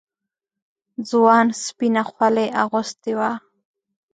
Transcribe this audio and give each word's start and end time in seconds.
ځوان 1.09 1.47
سپينه 1.63 2.03
خولۍ 2.09 2.47
اغوستې 2.63 3.11
وه. 3.17 3.31